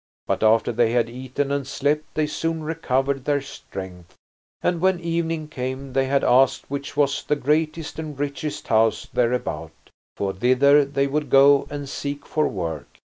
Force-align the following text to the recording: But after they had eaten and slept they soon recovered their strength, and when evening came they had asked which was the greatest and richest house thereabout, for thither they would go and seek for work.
But 0.25 0.41
after 0.41 0.71
they 0.71 0.93
had 0.93 1.11
eaten 1.11 1.51
and 1.51 1.67
slept 1.67 2.05
they 2.15 2.25
soon 2.25 2.63
recovered 2.63 3.23
their 3.25 3.39
strength, 3.39 4.15
and 4.63 4.81
when 4.81 4.99
evening 4.99 5.47
came 5.47 5.93
they 5.93 6.05
had 6.05 6.23
asked 6.23 6.65
which 6.71 6.97
was 6.97 7.21
the 7.23 7.35
greatest 7.35 7.99
and 7.99 8.17
richest 8.17 8.69
house 8.69 9.07
thereabout, 9.13 9.73
for 10.17 10.33
thither 10.33 10.85
they 10.85 11.05
would 11.05 11.29
go 11.29 11.67
and 11.69 11.87
seek 11.87 12.25
for 12.25 12.47
work. 12.47 12.87